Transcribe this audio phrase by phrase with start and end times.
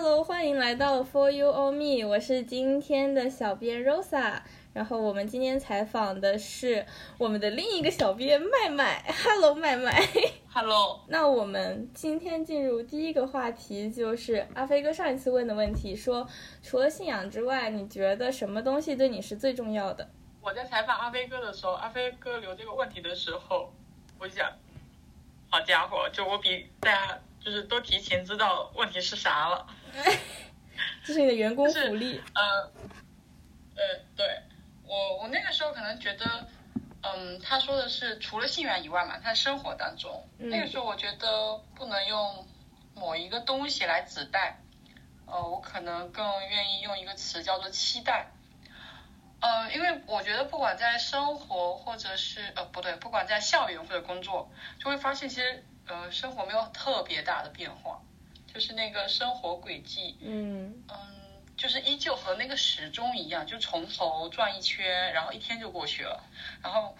[0.00, 4.40] Hello，欢迎来到 For You or Me，我是今天的小编 Rosa。
[4.72, 6.86] 然后我们今天采访的是
[7.18, 9.02] 我们的另一个小编麦麦。
[9.24, 10.00] Hello，麦麦。
[10.48, 16.24] Hello， 那我们今天进入第一个话题，就是阿飞哥上一次问的问题，说
[16.62, 20.08] 除了信仰之外，你觉得什么东西对你是最重要的？
[20.40, 23.72] 我在采访阿飞哥的时候，阿飞哥留这个问题的时候，
[24.20, 24.48] 我就想，
[25.50, 29.66] 好家伙，就我比大家就是都提前知道问题是啥了。
[31.04, 32.20] 这是你的员工就是福利。
[32.34, 32.70] 呃，
[33.76, 34.42] 呃，对
[34.84, 36.46] 我我那个时候可能觉得，
[37.02, 42.46] 嗯，他说的是除了信仰以外嘛，他生活当中，嗯那个时候我觉得不能用
[42.94, 44.58] 某一个东西来指代，
[45.26, 48.30] 呃，我可能更愿意用一个词叫做期待。
[49.40, 58.02] 呃，因为我觉得不管在生活或者是呃不对，不管在校园或者工作，就会发现其实呃生活没有特别大的变化，
[58.58, 60.82] 就是那个生活轨迹，嗯。
[60.88, 60.96] 嗯，
[61.56, 66.24] 就是依旧和那个时钟一样，就从头转一圈，然后一天就过去了，
[66.60, 66.98] 然后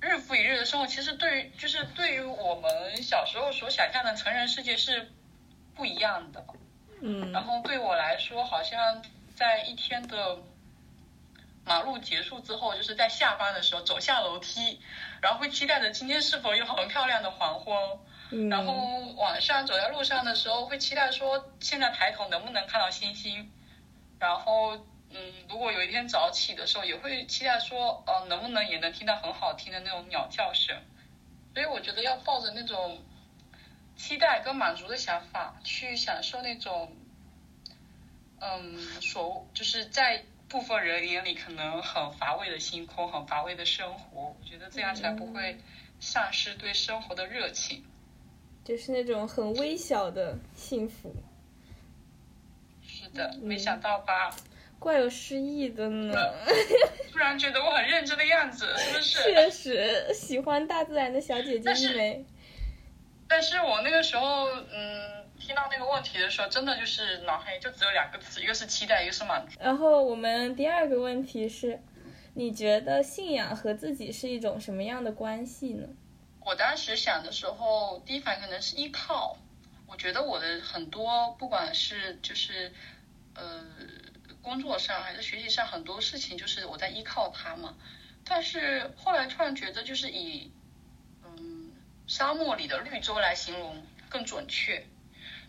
[0.00, 5.10] 日复一日的生活，其实对于就是对于我们小时候所想象的成人世界是
[5.74, 6.46] 不一样的。
[7.00, 7.32] 嗯。
[7.32, 9.02] 然后对我来说，好像
[9.34, 10.38] 在一天的
[11.64, 14.80] 马路结束之后，就是在下班的时候走下楼梯，
[15.28, 17.76] 然后会期待着今天是否有很漂亮的黄昏。
[18.30, 18.72] 嗯，然后
[19.18, 23.52] 晚上走在路上的时候，会期待说现在抬头能不能看到星星。
[24.18, 24.74] 然后，
[25.10, 30.74] 嗯，如果有一天早起的时候，也会期待说，呃，能不能也能听到很好听的那种鸟叫声。
[31.52, 33.04] 所以我觉得要抱着那种
[33.96, 36.96] 期待跟满足的想法，去享受那种，
[38.40, 44.20] 嗯，所就是在部分人眼里可能很乏味的星空，很乏味的生活。
[44.20, 45.58] 我觉得这样才不会
[46.00, 47.84] 丧失对生活的热情。
[48.64, 51.14] 就是那种很微小的幸福，
[52.82, 54.34] 是的，没想到吧？
[54.78, 56.14] 怪有诗意的呢。
[57.10, 59.22] 突然觉得我很认真的样子，是不是？
[59.22, 62.24] 确实，喜欢大自然的小姐姐但是一枚。
[63.26, 69.58] 但是我那个时候，嗯，听到那个问题的时候，真的就是脑海里就只有两个词，一个是期待，一个是满足。
[69.60, 71.80] 然后我们第二个问题是，
[72.34, 75.88] 你觉得信仰和自己是一种什么样的关系呢？
[76.44, 79.36] 我当时想的时候，第一反应可能是依靠。
[79.86, 82.72] 我觉得我的很多，不管是就是
[83.34, 83.64] 呃
[84.42, 87.74] 工作上还是学习上，很多事情就是我在依靠他嘛。
[88.24, 90.52] 但是后来突然觉得，就是以
[91.24, 91.72] 嗯
[92.06, 94.84] 沙漠里的绿洲来形容更准确，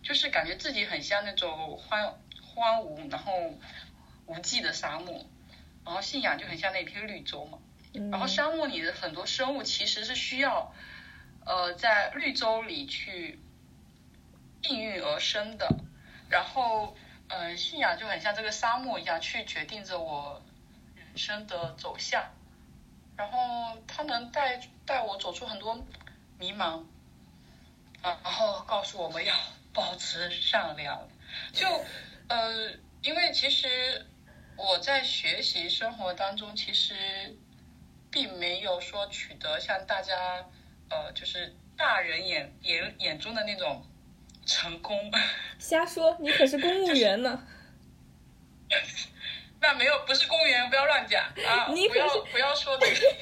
[0.04, 3.54] 就是感觉自己很像那种荒荒芜然后
[4.26, 5.26] 无际的沙漠，
[5.86, 7.60] 然后信仰就很像那片绿洲嘛。
[7.94, 10.74] 嗯，然后沙漠里的很多生物其实是需要，
[11.46, 13.40] 呃，在绿洲里去
[14.64, 15.68] 应运而生的。
[16.30, 16.96] 然后，
[17.28, 20.40] 呃，信仰就很像这个沙漠一样，去决定着我
[20.96, 22.24] 人生的走向。
[23.18, 25.84] 然后，它能带带我走出很多
[26.38, 26.84] 迷茫，
[28.04, 29.36] 啊，然后告诉我们要
[29.74, 31.08] 保持善良。
[31.54, 31.68] 就，
[32.28, 32.72] 呃，
[33.02, 34.06] 因为其实
[34.58, 36.94] 我在学习生活当中，其实
[38.12, 40.46] 并没有说取得像大家
[40.90, 43.86] 呃，就是大人眼眼眼中的那种
[44.46, 45.12] 成功。
[45.60, 47.48] 瞎说，你可是公务员呢。
[49.62, 51.34] 那没有，不是公务员，不要乱讲啊！
[51.36, 53.16] 不要你可是不要说这个。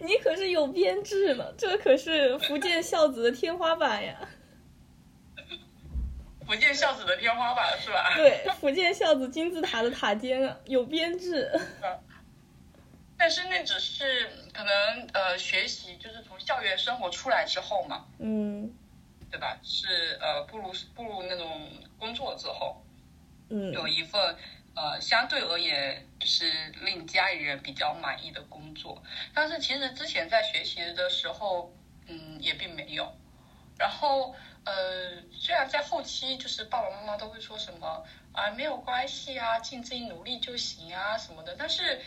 [0.06, 4.14] 你可是有编制呢，这可是福建孝子的天花板呀！
[6.50, 8.12] 福建孝子的天花板是吧？
[8.16, 11.48] 对，福建孝子金字塔的塔尖啊，有编制。
[13.16, 18.68] 但是那只是可能呃学习，就是从校园生活出来之后嘛，嗯
[19.30, 19.60] 对吧？
[19.62, 22.82] 是呃步入步入那种工作之后，
[23.48, 24.20] 嗯有一份
[24.74, 26.50] 呃相对而言就是
[26.82, 29.00] 令家里人比较满意的工作，
[29.32, 31.72] 但是其实之前在学习的时候，
[32.08, 33.14] 嗯，也并没有。
[33.80, 42.00] 然后呃，虽然在后期就是爸爸妈妈都会说什么啊没有关系啊，尽自己努力就行啊什么的，但是。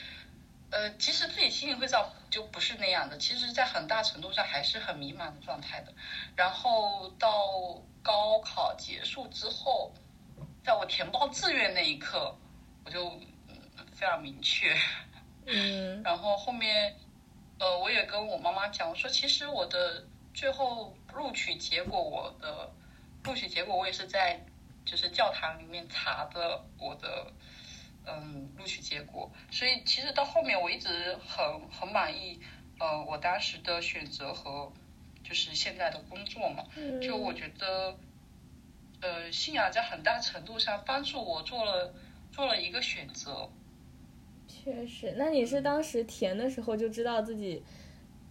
[0.76, 5.94] 呃，其实自己心里会知道就不是那样的，其实，在很大程度上还是很迷茫的状态的。
[6.36, 9.94] 然后到高考结束之后，
[10.64, 12.36] 在我填报志愿那一刻，
[12.86, 13.08] 我就
[13.50, 13.56] 嗯
[13.94, 14.76] 非常明确。
[15.46, 16.98] 嗯 然后后面，
[17.60, 20.04] 呃，我也跟我妈妈讲，我说其实我的
[20.34, 22.72] 最后录取结果，我的
[23.24, 24.44] 录取结果我也是在
[24.86, 27.32] 就是教堂里面查的我的
[28.06, 32.40] 嗯录取结果，所以其实到后面我一直很很满意，
[32.80, 34.72] 呃，我当时的选择和
[35.24, 36.66] 就是现在的工作嘛。
[37.02, 37.98] 就我觉得，
[39.02, 41.94] 呃，信仰在很大程度上帮助我做了
[42.32, 43.50] 做了一个选择。
[44.48, 47.64] 确实，那你是当时填的时候就知道自己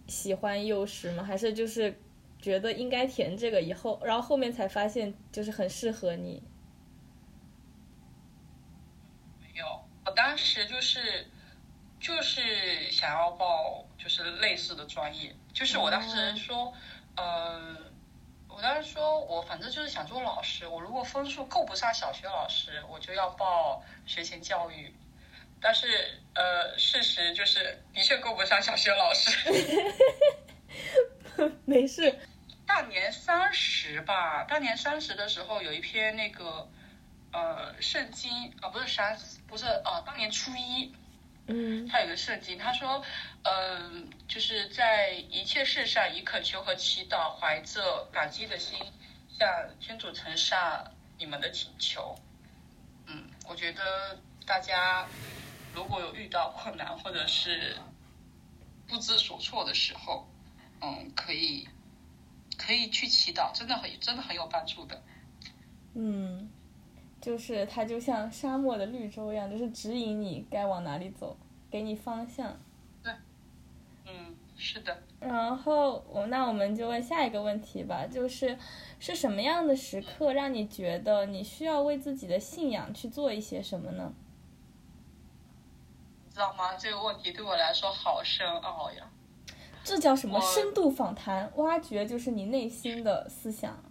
[0.07, 1.23] 喜欢幼师吗？
[1.23, 1.99] 还是就是
[2.43, 6.43] 觉得应该填这个以后，然后后面才发现就是很适合你？
[9.39, 9.65] 没有，
[10.05, 11.25] 我当时就是
[12.01, 16.73] 就是想要报就是类似的专业，就是我当时说，
[17.15, 17.77] 呃，
[18.49, 24.93] 我当时说我反正就是想做老师，我如果分数够不上小学老师，我就要报学前教育。
[25.65, 25.87] 但是，
[26.35, 29.31] 呃，事实就是的确够不上小学老师。
[31.63, 32.13] 没事。
[32.73, 36.67] 大年三十吧，大年三十的时候有一篇那个，
[37.31, 39.15] 呃，圣经啊，不是三，
[39.45, 40.91] 不是啊，大年初一，
[41.45, 43.05] 嗯，他有个圣经，他说，
[43.43, 48.79] 嗯，就是在一切事上以恳求和祈祷，怀着感激的心，
[49.37, 49.47] 向
[49.79, 52.15] 天主呈上你们的请求。
[53.05, 55.05] 嗯，我觉得大家。
[55.75, 57.75] 如果有遇到困难或者是
[58.87, 60.27] 不知所措的时候，
[60.81, 61.67] 嗯，可以
[62.65, 65.01] 可以去祈祷，真的很真的很有帮助的。
[65.95, 66.49] 嗯，
[67.19, 71.35] 就是它就像沙漠的绿洲一样，就是指引你该往哪里走，
[71.69, 72.57] 给你方向。
[73.03, 73.13] 对，
[74.05, 75.03] 嗯，是的。
[75.19, 78.57] 然后我那我们就问下一个问题吧，就是
[78.97, 84.13] 是什么样的时刻让你觉得你需要为自己的信仰去做一些什么呢？
[86.25, 86.75] 你知道吗？
[86.77, 89.09] 这个问题对我来说好深奥呀。
[89.83, 91.51] 这叫什么深度访谈？
[91.57, 93.83] 挖掘就是你内心的思想。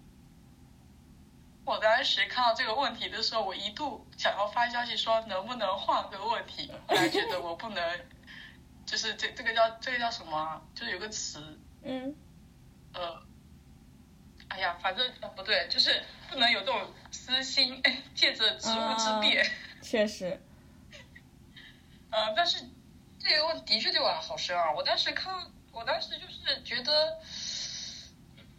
[1.64, 8.00] 我当时看到这个问题的时候，我一度想要发消息说能不能换个问题， 后来觉得我不能，
[8.84, 10.60] 就是这这个叫这个叫什么？
[10.74, 12.14] 就是有个词，嗯，
[12.94, 13.22] 呃，
[14.48, 16.80] 哎呀，反正不对，就是不能有这种
[17.10, 17.80] 私心，
[18.14, 19.46] 借着职务之便。
[19.80, 20.40] 确实。
[22.10, 22.66] 呃，但是
[23.20, 24.72] 这个问题的确对我好深啊！
[24.76, 25.32] 我当时看，
[25.72, 27.18] 我当时就是觉得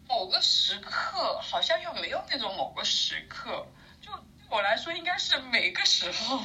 [0.08, 3.66] 某个时刻好像又没有那种某个时刻，
[4.00, 4.20] 就对
[4.50, 6.40] 我来说应该是每个时候。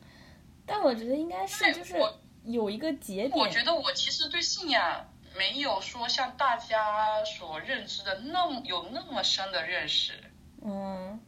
[0.64, 1.94] 但我觉得应该是就是
[2.44, 3.32] 有一个节点。
[3.32, 10.12] 我觉得我其实对信仰没有说像大家所认知的那么有那么深的认识。
[10.64, 11.20] 嗯，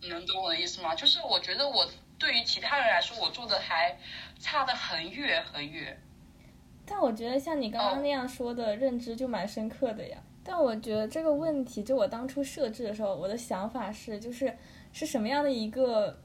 [0.00, 0.94] 你能懂我的意思吗？
[0.94, 1.88] 就是我觉得我。
[2.18, 3.94] 对于其他人来说，我做的还
[4.40, 6.02] 差得很远很远。
[6.86, 10.16] 但我觉得像你刚刚那样说的认知就蛮深刻的呀。
[10.44, 14.56] 但我觉得这个问题，就我当初设置的时候，我的想法是，就是
[14.92, 16.16] 是什么样的一个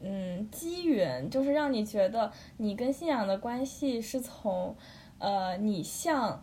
[0.00, 4.74] 嗯机缘，就是让你觉得你跟信仰的关系是从
[5.18, 6.42] 呃你向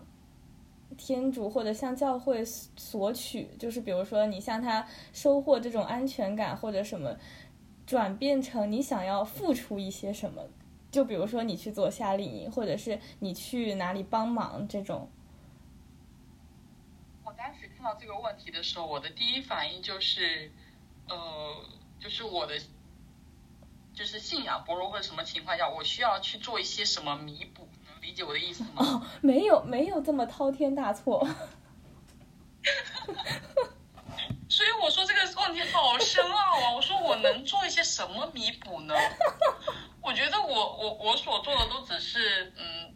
[0.95, 7.15] 天主或者向教会索取，就是比如说你向他收获这种安全感或者什么。
[7.85, 10.41] 转变成你想要付出一些什么，
[10.93, 15.09] 就比如说你去做夏令营，或者是你去哪里帮忙这种。
[17.23, 20.51] 我当时看到这个问题的时候，我的第一反应就是，
[21.09, 21.55] 呃，
[21.99, 22.59] 就是我的，
[23.95, 28.69] 就是信仰薄弱或者什么情况下，我需要去做一些什么弥补，能理解我的意思吗？
[28.75, 31.27] 哦，没有，没有这么滔天大错。
[34.47, 36.71] 所以我说这个问题好深奥啊！
[36.75, 38.93] 我说我能做一些什么弥补呢？
[40.03, 42.93] 我觉得我我我所做的都只是嗯，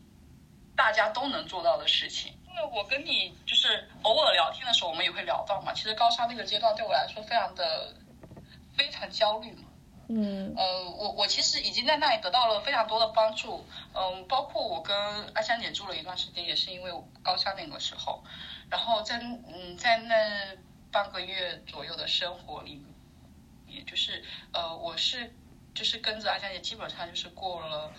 [0.76, 2.34] 大家都能做到的事情。
[2.50, 5.74] 因为我跟你就是偶尔聊天的时候，我们也会聊到嘛。
[5.74, 7.94] 其实高三那个阶段对我来说非常的
[8.76, 9.64] 非常焦虑嘛。
[10.10, 10.54] 嗯。
[10.58, 13.66] 呃，我我其实已经在那里得到了非常多的帮助。
[13.94, 14.96] 嗯，包括我跟
[15.34, 16.92] 阿香姐住了一段时间，也是因为
[17.24, 18.24] 高三那个时候。
[18.70, 20.58] 然后在嗯在那。
[20.90, 22.82] 半个月左右的生活里，
[23.68, 24.24] 也就是
[24.54, 25.36] 呃，我是
[25.78, 27.94] 就是跟着阿香姐，基本上就是过了，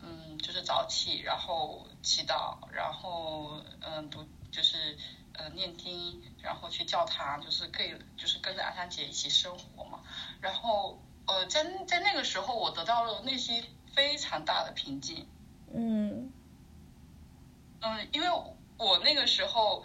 [0.00, 4.96] 嗯，就是早起，然后祈祷，然后嗯读就是
[5.34, 10.00] 呃念经，然后去教堂，就是可以就是跟着阿香姐一起生活嘛。
[10.40, 13.62] 然后呃在在那个时候，我得到了内心
[13.94, 15.28] 非常大的平静。
[15.74, 16.32] 嗯
[17.82, 18.28] 嗯，因为
[18.78, 19.84] 我那个时候。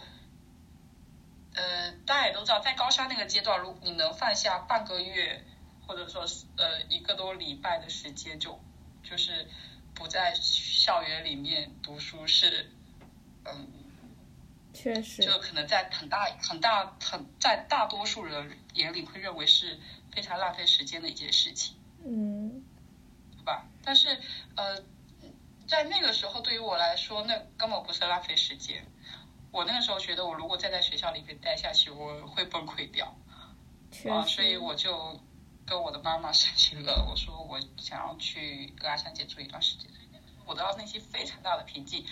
[1.58, 5.42] 呃，大家也都知道，在高三那个阶段，如你能放下半个月，
[5.86, 8.58] 或者说是呃一个多礼拜的时间，就
[9.02, 9.46] 就是
[9.94, 12.70] 不在校园里面读书，是
[13.44, 13.68] 嗯，
[14.72, 19.78] 确实，就可能在很大很大很在大多数人眼里会认为是
[20.12, 22.64] 非常浪费时间的一件事情，嗯，
[23.36, 23.64] 对吧？
[23.84, 24.08] 但是
[24.56, 24.82] 呃，
[25.68, 28.84] 在那个时候，对于我来说，那根本不是浪费时间。
[29.52, 33.16] 我那个时候觉得，我如果再在学校里面待下去，我会崩溃掉。
[34.10, 35.18] 啊，所以我就
[35.66, 39.90] 跟我的妈妈申请了，我说我想要去格拉山姐住一段时间。
[40.46, 42.06] 我得到内心非常大的平静，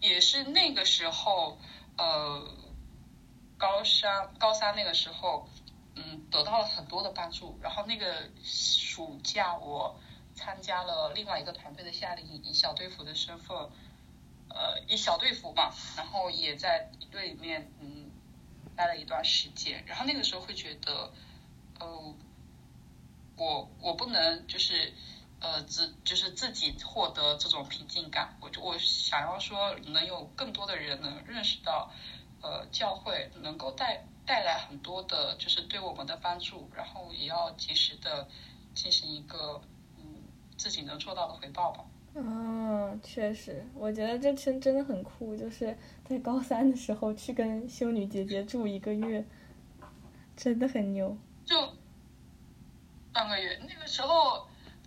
[0.00, 1.58] 也是那个时候，
[1.98, 2.54] 呃，
[3.58, 5.48] 高三高三那个时候，
[5.96, 7.58] 嗯，得到了很多的帮助。
[7.60, 10.00] 然后那个暑假我
[10.36, 13.56] 参加了另外一个团队的夏令营，以小队服的身份，
[14.50, 18.08] 呃，以小队服嘛，然后也在队里面嗯
[18.76, 19.84] 待了一段时间。
[19.88, 21.12] 然后那个时候会觉得，
[21.80, 22.14] 呃，
[23.40, 24.92] 我我不能就是。
[25.42, 31.90] 呃，自就是自己获得这种平静感，我就我想要说，能有更多的人能认识到，
[32.42, 38.28] 呃，教会能够带带来很多的，就是对我们的帮助，然后也要及时的
[38.74, 39.62] 进行一个
[39.96, 40.04] 嗯
[40.58, 41.86] 自己能做到的回报吧。
[42.16, 49.24] 嗯，确实，我觉得这真真的很酷，就是在高三的时候去跟修女姐姐住一个月，
[50.36, 51.16] 真的很牛。
[51.46, 51.56] 就
[53.12, 54.46] 半个月，那个时候。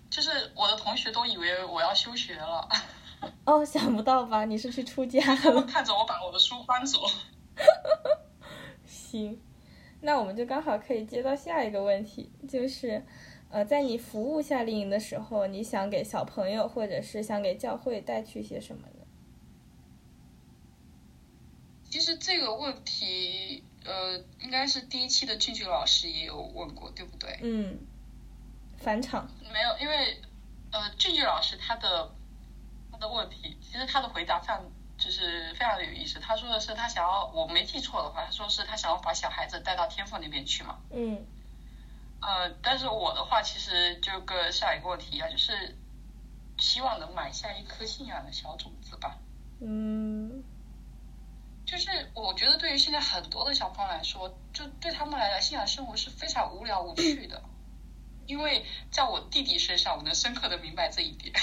[0.10, 2.70] 就是我的同学都以为我要休学了，
[3.46, 4.46] 哦，想不到吧？
[4.46, 5.64] 你是去出家了？
[5.64, 7.00] 看着我把我的书搬走。
[8.86, 9.42] 行，
[10.02, 13.04] 那我们就刚好可以接到下一个问题，就是，
[13.50, 19.06] 呃，在你服务夏令营的时候，你想给小朋友或者是想给教会带去些什么呢？
[21.90, 27.40] 其实这个问题，呃，应该是第一期的俊俊老师也有问过，对不对？
[27.42, 27.80] 嗯。
[28.84, 30.22] 返场没有，因为
[30.72, 32.12] 呃，俊俊老师他的
[32.92, 34.62] 他的问题，其实他的回答非常
[34.98, 36.20] 就是非常的有意思。
[36.20, 40.80] 他说的是他想要，我没记错的话，他说是他想要把小孩子带到天赋那边去嘛。
[40.92, 41.26] 嗯。
[42.22, 45.78] 呃，但是我的话其实就跟下一个问题一样，就是
[46.58, 49.18] 希望能埋下一颗信仰的小种子吧。
[49.62, 50.44] 嗯。
[51.66, 57.42] 就是我觉得对于现在很多的小朋友来说，就对他们来讲，信仰生活是非常无聊无趣的。
[58.26, 61.34] 因为在我弟弟身上，我能深刻的明白这一点。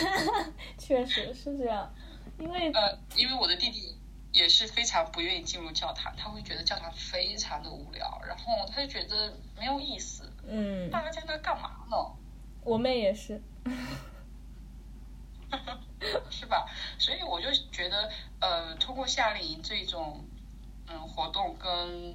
[0.78, 1.92] 确实是这样，
[2.38, 3.96] 因为呃，因为我的弟弟
[4.32, 10.30] 也是非常不愿意进入教堂，他会觉得教堂非常的无聊，然后他就觉得没有意思。
[10.46, 10.90] 嗯。
[10.90, 11.96] 大家在那干嘛呢？
[12.64, 13.40] 我妹也是。
[16.30, 16.66] 是吧？
[16.98, 20.22] 所以我就觉得，呃，通过夏令营这种
[20.86, 22.14] 嗯活动跟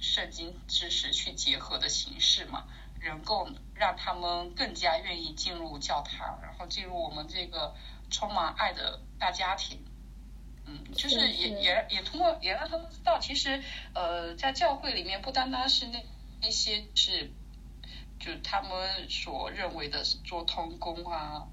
[0.00, 2.64] 圣经知识去结合的形式嘛。
[3.04, 7.72] 能够让他们更加愿意进入教堂，然后进入我们这个
[8.10, 9.84] 充满爱的大家庭。
[10.64, 13.62] 嗯，就是也也也通过也让他们知道，其实
[13.94, 16.04] 呃，在教会里面不单单是那
[16.40, 17.30] 那些是，
[18.18, 21.46] 就他们所认为的做通工啊，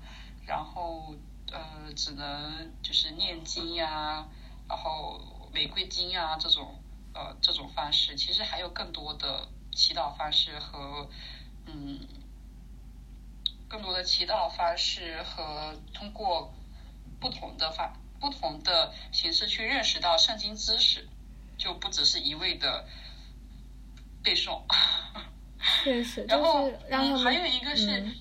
[0.48, 1.14] 然后
[1.52, 4.28] 呃只能就是念经呀，
[4.68, 5.22] 然后
[5.54, 6.82] 玫瑰经啊这种
[7.14, 11.10] 呃这种方式，其实还有更多的祈祷方式和。
[11.66, 11.98] 嗯，
[13.70, 16.54] 更多的祈祷方式和通过
[17.22, 21.08] 不同的方不同的形式去认识到圣经知识，
[21.58, 22.86] 就不只是一味的
[24.22, 24.62] 背诵。
[25.86, 28.14] 确实， 然后嗯，还有一个是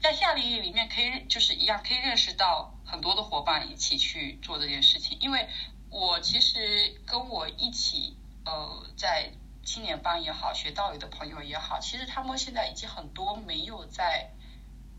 [0.00, 5.48] 在夏令营里面可以就是一样可以认识到很多的伙伴一起去做这件事情，因为
[5.92, 9.30] 我其实跟我一起呃在。
[9.64, 14.28] 青年班也好，学道理的朋友也好，其实他们现在已经很多没有在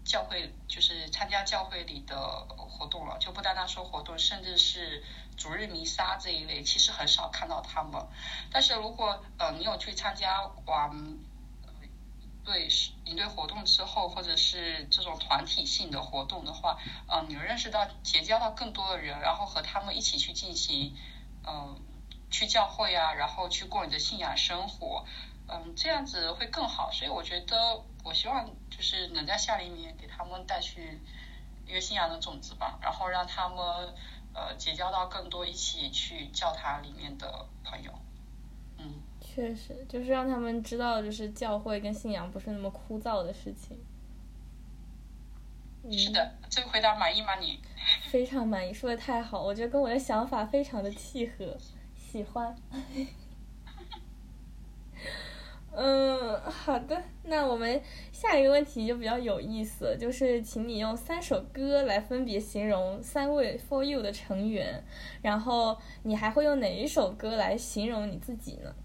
[0.06, 2.16] 教会，就是参加教会里的
[2.58, 5.04] 活动了，就不单单说活动，甚至是
[5.36, 8.02] 主日弥撒这一类，其实很少看到他们。
[8.50, 11.20] 但是如果呃你有去参加完
[12.44, 12.68] 对
[13.06, 20.98] 营队活动之后，或者是这种团体性的活动的话，呃，你认识到结交到更多的人，然后和他们一起去进行，
[21.48, 21.82] 嗯。
[22.34, 25.06] 去教会啊，然后去过你的信仰生活，
[25.48, 26.90] 嗯，这样子会更好。
[26.92, 31.00] 所以我觉得，我希望就是能在夏令营给他们带去
[31.68, 33.94] 一个信仰的种子吧，然后让他们
[34.34, 37.94] 呃结交到更多一起去教堂里面的朋友。
[39.36, 43.78] 嗯，确实，就是让他们知道，就是教会跟信仰不是那么枯燥的事情。
[45.92, 47.36] 是的，这个回答满意吗？
[47.40, 47.60] 你
[48.10, 51.58] 非常满意，说的太好，我觉得跟我的想法非常的契合。
[51.96, 52.56] 喜欢，
[55.76, 64.84] 嗯，好的，那我们下一个问题就比较有意思，就是请你用三首歌来分别形容三位 For You 的成员，
[65.24, 68.76] 然后你还会用哪一首歌来形容你自己呢？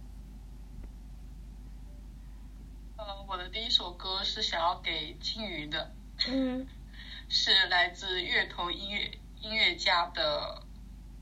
[2.96, 5.92] 呃，我的第一首歌是想要给金鱼的，
[6.28, 6.66] 嗯，
[7.28, 10.62] 是来自乐童音乐音乐家的，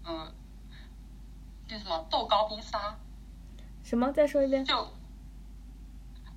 [0.04, 0.32] 嗯。
[1.68, 2.96] 那什么豆糕冰沙？
[3.82, 4.12] 什么？
[4.12, 4.64] 再说一遍。
[4.64, 4.72] 就，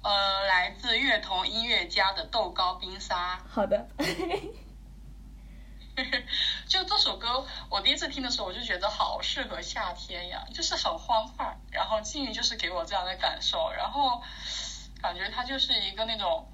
[0.01, 3.39] 呃，来自乐童音乐家的豆糕冰沙。
[3.47, 3.87] 好的。
[6.67, 11.55] 就这首歌，我第一次听的时候，我就觉得好适合夏天呀，就是很欢快。
[11.71, 14.23] 然后金鱼就是给我这样的感受，然后
[15.01, 16.47] 感觉他就是一个那种，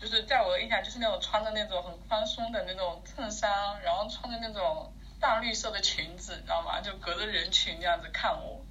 [0.00, 6.80] 就是在我印象就是那种穿的那种很宽松的那种衬衫，然后穿的那种淡绿色的裙子，你知道吗？
[6.80, 8.64] 就隔着人群这样子看我，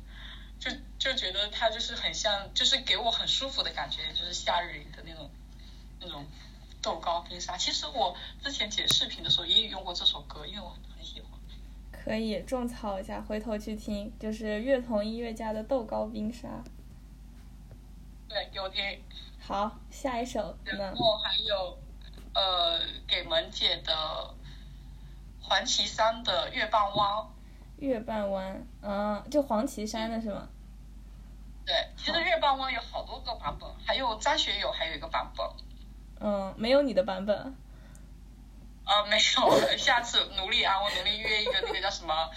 [0.60, 5.30] 就就觉得他就是很像，就是给我很舒服的感觉，就是夏日里的那种
[6.00, 6.26] 那种。
[6.82, 11.30] 豆糕冰沙，其实我之前剪视频的时候也用过这首歌，因为我很喜欢。
[11.94, 16.62] 可以种草一下，回头去听，就是乐童音乐家的豆糕冰沙。
[18.34, 18.84] 对，给我听。
[19.40, 20.58] 好，下一首。
[20.66, 21.78] 然后还有，
[22.34, 24.34] 呃，给萌姐的
[25.40, 27.28] 黄绮珊的月半弯。
[27.78, 30.50] 月半弯，嗯，就黄绮珊的是吗？
[31.64, 35.48] 对，其实月半弯有好多个版本，还有张学友还有一个版本。
[36.20, 37.38] 嗯，没有你的版本。
[38.86, 42.32] 啊，没有，下次努力啊，我努力约一个那个叫什么，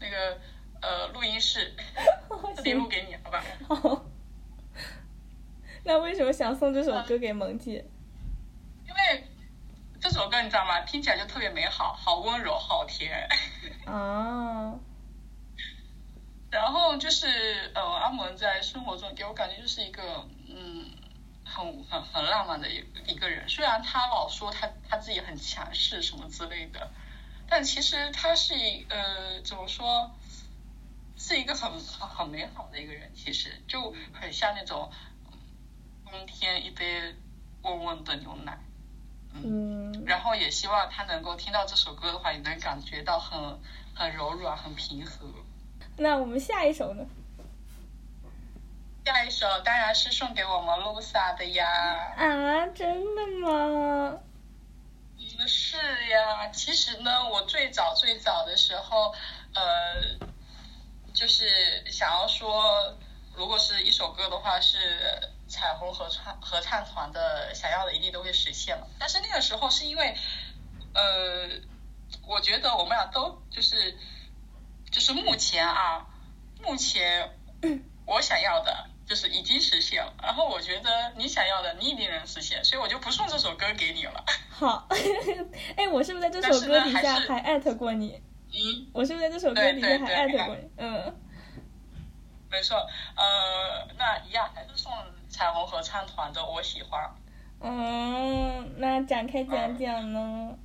[0.00, 0.40] 那个
[0.82, 1.72] 呃录音室，
[2.56, 3.44] 特别录给你，好吧？
[3.68, 4.04] 好。
[5.86, 7.84] 那为什么想送这首歌给萌姐？
[8.88, 9.24] 因为
[10.00, 10.80] 这首歌你知道吗？
[10.80, 13.28] 听起来就特别美好，好温柔，好甜。
[13.86, 14.74] 啊。
[16.50, 20.90] 然后就是呃，阿蒙在生活中给我感觉就是一个嗯。
[21.48, 26.90] 很很很浪漫的一一个人，虽然他老说他他自己很强势什么之类的，
[27.48, 30.10] 但其实他是一呃怎么说，
[31.16, 34.90] 是一个很很很美好的一个人，其实就很像那种
[36.10, 37.14] 冬天一杯
[37.62, 38.58] 温温的牛奶，
[39.32, 43.58] 嗯，然后也希望他能够听到这首歌的话，也能感觉到很
[43.94, 45.26] 很柔软，很平和。
[45.96, 47.04] 那我们下一首呢？
[49.04, 51.64] 下一首当然是送给我们露莎的呀！
[52.16, 54.18] 啊，真的吗？
[55.38, 55.76] 不是
[56.08, 59.14] 呀，其实呢，我最早最早的时候，
[59.54, 60.18] 呃，
[61.12, 62.96] 就是想要说，
[63.34, 64.78] 如果是一首歌的话，是
[65.48, 68.86] 彩虹合唱合唱团的《想要的一定都会实现》嘛。
[68.98, 70.16] 但是那个时候是因为，
[70.94, 71.48] 呃，
[72.26, 73.96] 我觉得我们俩都就是，
[74.90, 76.06] 就是目前啊，
[76.62, 77.38] 目前
[78.06, 78.90] 我想要的。
[79.06, 84.24] 就是已经实现了，然后我觉得你想要的你一定能实现，所以我就不送这首歌给你了。
[84.50, 84.88] 好，
[85.76, 88.20] 哎，我是不是在这首歌底下还艾特过你？
[88.50, 90.68] 嗯，我是不是在这首歌底下还艾特过你？
[90.78, 91.16] 嗯，
[92.50, 92.78] 没错，
[93.14, 94.92] 呃，那一样还是送
[95.36, 97.14] 彩虹合唱团的，我喜欢。
[97.60, 100.56] 嗯，那展开讲讲呢？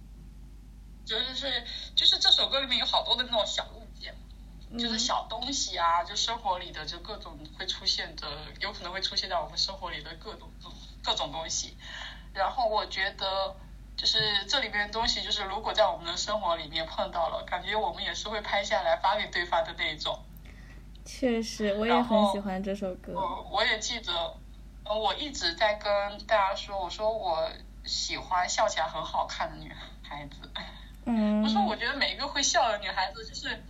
[1.03, 4.15] 就是是就是这首歌里面有好多的那种小物件。
[4.79, 8.25] 就是小东西啊，就生活里的就各种会出现的，
[8.61, 10.49] 有可能会出现在我们生活里的各种
[11.03, 11.75] 各种东西。
[12.33, 13.53] 然后我觉得，
[13.97, 20.17] 就是这里面东西，就是如果在我们的生活里面碰到了，感觉我们也是会拍下来发给对方的那一种。
[21.03, 23.11] 确实，我也很喜欢这首歌。
[23.51, 24.37] 我也记得，
[24.85, 25.91] 我一直在跟
[26.25, 27.49] 大家说，我说我
[27.85, 29.71] 喜欢笑起来很好看的女
[30.03, 30.49] 孩子。
[31.05, 31.43] 嗯。
[31.43, 33.61] 我说我觉得每一个会笑的女孩子，就是。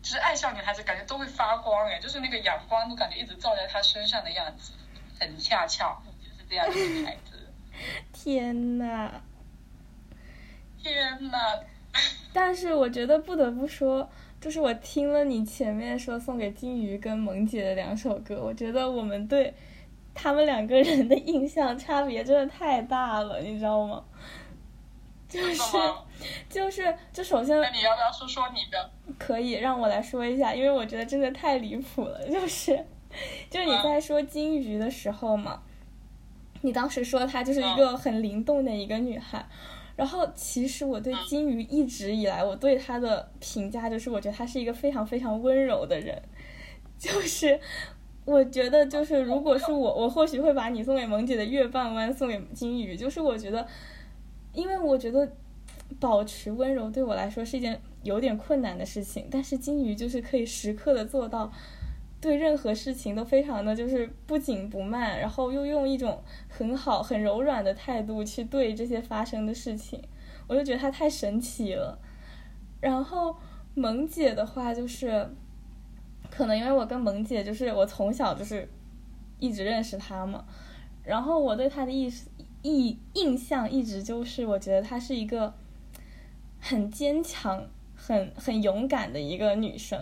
[0.00, 4.72] 就是爱笑女孩子，感觉都会发光哎，就是那个阳光都感觉一直照在她身上的样子，
[5.18, 7.52] 很恰巧，就是这样的女孩子。
[8.14, 9.10] 天呐！
[10.80, 11.36] 天呐！
[12.32, 14.08] 但是我觉得不得不说，
[14.40, 19.52] 就是我听了你前面说送给金鱼跟萌姐的两首歌，我觉得我们对
[20.20, 24.02] 他们两个人的印象差别真的太大了，你知道吗？
[25.28, 25.76] 就是，
[26.50, 28.90] 就是，就首先，那你要不要说说你的？
[29.16, 32.28] 可以让我来说一下，因为我觉得真的太离谱了。
[32.28, 32.84] 就是，
[33.48, 35.62] 就是你在说金鱼的时候嘛，
[36.62, 39.48] 你当时说她就是一个很灵动的一个女孩，
[39.94, 46.20] 然后其实我对金鱼一直以来我对她的评价就是，我觉得她是一个非常非常温柔的人。
[46.98, 47.60] 就是，
[48.32, 52.96] 我觉得就是如果是我，我或许会把你送给萌姐的月半弯送给金鱼。
[52.96, 53.66] 就是我觉得。
[54.54, 55.30] 因为我觉得
[56.00, 61.52] 保持温柔对我来说是一件有点困难的事情，但是金鱼就是可以时刻的做到，
[62.20, 70.02] 对任何事情都非常的就是不紧不慢，然后又用一种很好很柔软的态度去对这些发生的事情，
[70.48, 71.96] 我就觉得它太神奇了。
[72.80, 73.36] 然后
[73.74, 75.30] 萌姐的话就是，
[76.38, 78.68] 可能因为我跟萌姐就是我从小就是
[79.40, 80.44] 一直认识她嘛，
[81.02, 82.30] 然后我对她的意思。
[82.62, 85.52] 印印象一直就是，我觉得她是一个
[86.60, 89.98] 很坚强、很很勇敢的一个女生，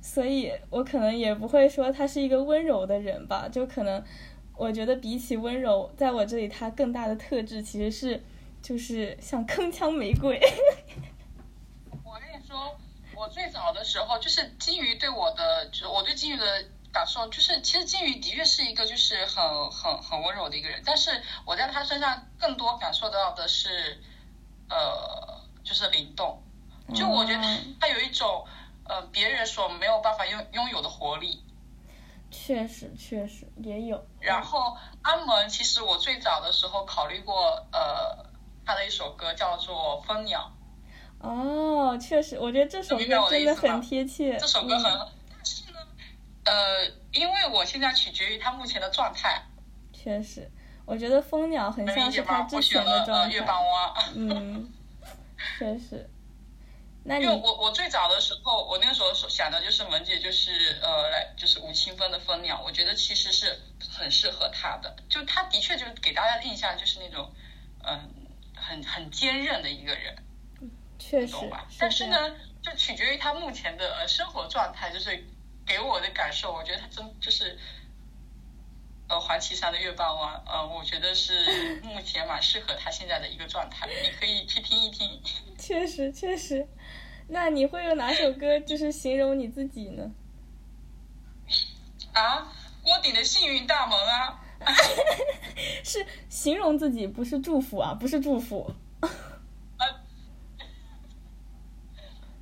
[0.00, 4.02] 所以我可能也不会说他是一个温柔的人吧，就可能
[4.56, 8.20] 我觉得比起温柔，在我这里他更大的特质其实是
[8.60, 10.40] 就是像铿锵玫瑰。
[12.04, 12.76] 我跟你说，
[13.18, 24.00] 我最早的时候就是金鱼对我的，就是我对金鱼的感受，就是其实金鱼的确是一个就是很很很温柔的一个人，但是我在他身上更多感受到的是，
[24.70, 26.40] 呃，就是灵动，
[26.94, 27.42] 就我觉得
[27.80, 28.46] 他有一种
[28.84, 31.44] 呃别人所没有办法拥拥有的活力。
[32.30, 34.06] 确实，确实也有。
[34.20, 38.24] 然后安门，其实我最早的时候考虑过，呃，
[38.64, 40.52] 他的一首歌叫做《蜂鸟》。
[41.20, 44.36] 哦，确实，我觉得这首歌真的很贴切。
[44.38, 44.84] 这首歌很，
[45.30, 45.78] 但是呢，
[46.44, 49.42] 呃，因为我现在取决于他目前的状态。
[49.92, 50.50] 确实，
[50.86, 53.34] 我觉得蜂鸟很像是他之前的状态。
[53.34, 53.94] 月半弯。
[54.14, 54.72] 嗯，
[55.58, 56.08] 确实。
[57.04, 63.58] 因为我我最早的时候，我那个时候想的就是萌姐就是呃来就是吴青峰的蜂鸟，我觉得其实是
[63.90, 67.32] 很适合他的，就他的确就给大家的印象就是那种
[67.82, 68.10] 嗯
[68.54, 70.16] 很很坚韧的一个人，
[71.08, 71.36] 确实，
[71.78, 72.16] 但是呢，
[72.62, 75.24] 就取决于他目前的呃生活状态，就是
[75.66, 77.56] 给我的感受，我觉得他真就是
[79.08, 85.22] 呃黄绮珊的月半弯，呃，我觉得是 目前蛮适合他现在的一个状态，你可以去听一听。
[85.58, 86.68] 确实，确实。
[87.28, 90.10] 那你会用哪首歌就是形容你自己呢？
[92.12, 94.40] 啊，锅顶的幸运大门啊！
[95.84, 98.74] 是形容自己，不是祝福啊，不是祝福。
[99.00, 99.08] 啊，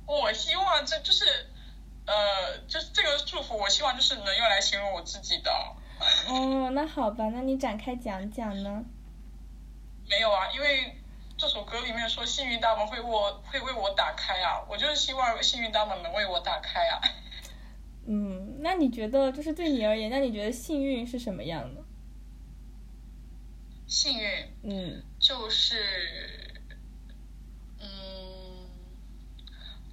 [0.07, 1.25] 我希望这就是，
[2.07, 5.51] 呃，就是这个祝福，我希望就是能用来形容我自己的。
[6.27, 8.83] 哦，那好吧，那你展开讲讲呢？
[10.09, 10.95] 没有啊，因为。
[11.39, 16.99] 这首歌里面说幸运大门会我会为我打开啊，我就是希望幸运大门能为我打开啊。
[18.07, 21.83] 嗯，那你觉得就是对你而言，那你觉得幸运是什么样的？
[23.85, 26.65] 幸运，嗯，就是
[27.81, 28.67] 嗯，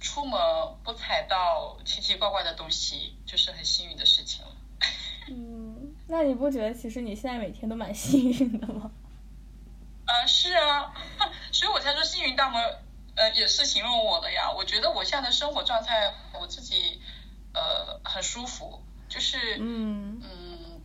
[0.05, 0.39] 出门
[0.83, 4.51] 不踩到奇奇怪怪的东西，就是很幸运的事情了。
[5.27, 8.91] 嗯，那你不觉得其实你现在每天都蛮幸运的吗？
[10.05, 10.93] 啊，是啊，
[11.51, 12.61] 所以我才说幸运大门，
[13.15, 14.51] 呃，也是形容我的呀。
[14.55, 17.01] 我觉得我现在的生活状态，我自己
[17.55, 20.81] 呃很舒服，就是嗯嗯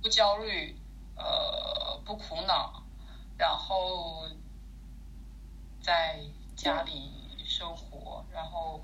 [0.00, 0.74] 不焦虑，
[1.16, 2.82] 呃不苦恼，
[3.36, 4.24] 然后
[5.82, 6.20] 在
[6.56, 7.10] 家里
[7.62, 8.82] 生活，然后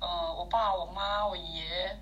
[0.00, 1.96] 呃我爸我妈我爷，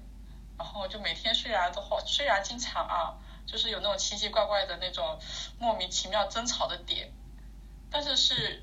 [0.57, 5.19] 然后就每天虽然都好，虽然经常啊，就是有那种奇奇怪怪的那种
[5.59, 7.13] 莫名其妙争吵的点。
[7.91, 8.63] 但是是，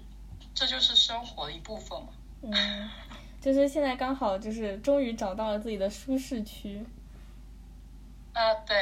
[0.55, 2.07] 这就是生活的一部分嘛。
[2.41, 2.89] 嗯，
[3.39, 6.83] 就是现在刚好就是终于找到了自己的舒适区。
[8.33, 8.75] 啊，对，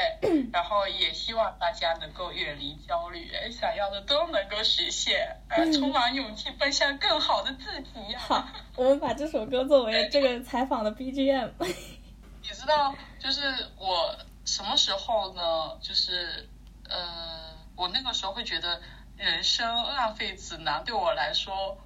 [0.54, 5.38] 然后也希望大家能够远离焦虑，想要的都能够实现，
[5.74, 8.16] 充满勇气奔向更好的自己。
[8.16, 11.52] 好，我们把这首歌作为这个采访的 BGM。
[11.60, 13.42] 你知道，就是
[13.78, 15.78] 我什么时候呢？
[15.82, 16.48] 就是
[16.88, 18.82] 呃，我那个时候会觉得。
[19.18, 21.78] 人生浪费指南对我来说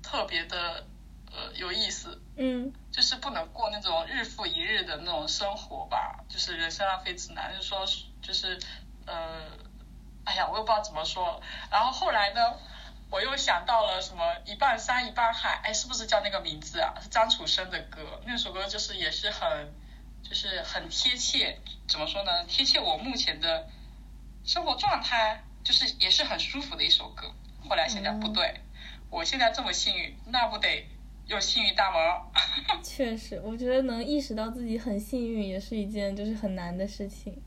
[0.00, 0.86] 特别的
[1.36, 7.84] 呃有意思，嗯，就是不能过那种日复一日的那种生活吧，就是人生浪费指南，就是说
[8.22, 8.58] 就是
[9.06, 9.42] 呃，
[10.24, 11.40] 哎呀，我也不知道怎么说。
[11.70, 12.40] 然后后来呢，
[13.10, 16.94] 我又想到了什么一半山一半海，哎，是不是叫那个名字啊？
[17.02, 19.74] 是张楚生的歌，那首歌就是也是很
[20.22, 22.44] 就是很贴切，怎么说呢？
[22.46, 23.68] 贴切我目前的
[24.44, 25.42] 生活状态。
[25.66, 27.28] 就是也是很舒服的一首歌，
[27.68, 28.60] 后来想想不对，
[29.10, 30.88] 我现在这么幸运，那不得
[31.26, 32.30] 有幸运大毛？
[32.82, 37.42] 确实，我觉得能意识到自己很幸运，也是一件就是很难的事情。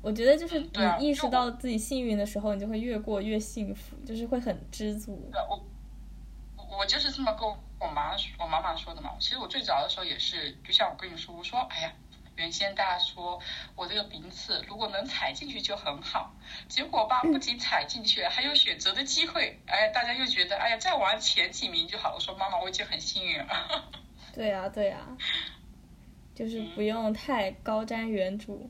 [0.00, 5.30] 我觉得就是你意识到自己幸运的时候，你就会越过越幸福，就是会很知足。
[5.34, 9.12] 我我就是这么跟我妈我妈妈说的嘛。
[9.18, 11.92] 其实我最早的时候也是，就像我跟你说，我说哎呀。
[12.38, 13.40] 原先大家说
[13.74, 16.32] 我这个名次如果能踩进去就很好，
[16.68, 19.60] 结果吧不仅踩进去，还有选择的机会。
[19.66, 22.14] 哎，大家又觉得哎呀再玩前几名就好。
[22.14, 23.90] 我说妈妈我已经很幸运了。
[24.32, 25.16] 对呀对呀，
[26.32, 28.68] 就是不用太高瞻远瞩。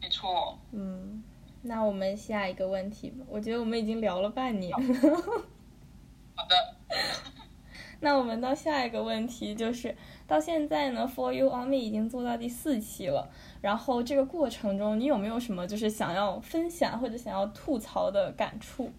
[0.00, 0.58] 没错。
[0.72, 1.22] 嗯，
[1.62, 3.24] 那我们下一个问题吧。
[3.28, 4.74] 我觉得我们已经聊了半年。
[6.34, 6.76] 好的。
[8.00, 9.96] 那我们到下一个问题就是。
[10.26, 13.30] 到现在呢，For You On Me 已经做到第四期了。
[13.60, 18.90] 然后这个过程中，你有没有什么就是想要分享或者想要吐槽的感触？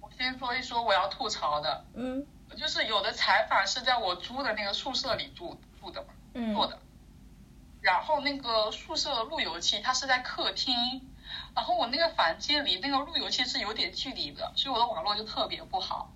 [0.00, 1.84] 我先说一说我要吐槽的。
[1.94, 2.26] 嗯。
[2.56, 6.78] 就是有的采访是在我租的那个宿舍里住住的嘛，嗯做的。
[7.80, 10.74] 然后那个宿舍路由器它是在客厅，
[11.54, 16.12] 然后我那个房间离那个路由器是有点距离的，所以我的网络就特别不好，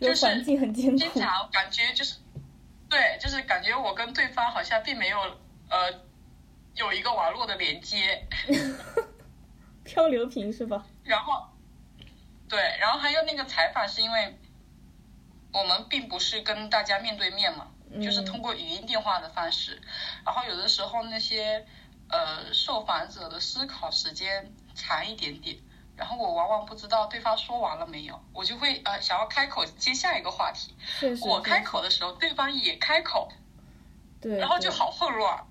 [0.00, 1.10] 就是环境很艰经。
[1.14, 2.16] 常感觉就是，
[2.88, 5.18] 对，就是感觉我跟对方好像并没有
[5.70, 6.00] 呃
[6.74, 8.26] 有一个网络的连接，
[9.84, 10.84] 漂流瓶是吧？
[11.04, 11.48] 然后，
[12.48, 14.38] 对，然后还有那个采访是因为
[15.52, 17.68] 我们并不是跟大家面对面嘛，
[18.02, 19.80] 就是嗯通过语音电话的方式，
[20.24, 21.64] 然后有的时候那些
[22.08, 25.56] 呃受访者的思考时间长一点点，
[25.96, 30.74] 然后我往往不知道对方说完了没有，我就会呃想要开口接下一个话题。
[31.22, 33.28] 我开口的时候对方也开口，
[34.20, 35.44] 对，然后就好混乱。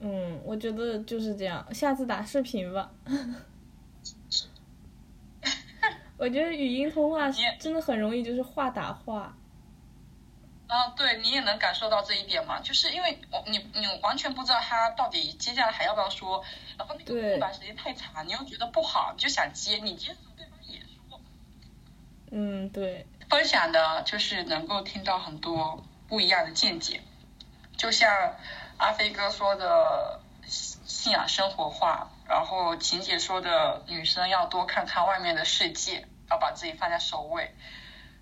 [0.00, 1.66] 嗯，我觉得就是这样。
[1.74, 2.90] 下次打视频吧。
[6.16, 9.36] 我觉得语音通话真的很容易，就是话打话。
[10.68, 16.44] 啊，对你也能感受到这一点嘛，就是因为我你你完全不知道他到底接下来还要不要说，
[16.76, 21.20] 然后那个对空白时间太长，你又觉得不好，你就想接，你接的时候对方也说，
[22.30, 27.00] 嗯，对，分享的就是能够听到很多不一样的见解，
[27.78, 28.36] 就像
[28.76, 37.54] 阿飞哥说的信信仰生活化，然后晴姐说的女生要多看看外面的世界，要把自己放在首位。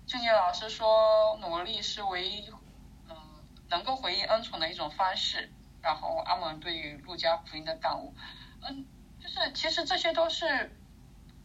[0.07, 2.49] 俊杰老师说，努力是唯一
[3.09, 3.15] 嗯
[3.69, 5.51] 能够回应恩宠的一种方式。
[5.79, 8.13] 然后阿蒙对于路加福音的感悟，
[8.61, 8.85] 嗯，
[9.21, 10.75] 就是其实这些都是，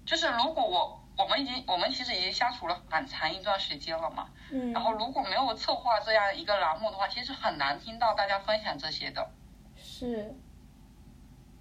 [0.05, 9.31] 就是如果我我们已经我们其实已经相处了很长一段时间了嘛，嗯，然后如果没有策划这样一个栏目的话，其实很难听到大家分享这些的。
[9.77, 10.35] 是，